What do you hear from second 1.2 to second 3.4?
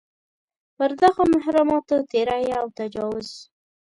محرماتو تېری او تجاوز.